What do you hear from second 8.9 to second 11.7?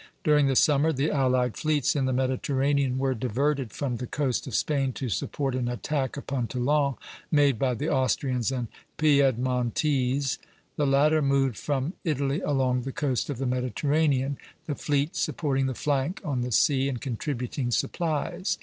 Piedmontese. The latter moved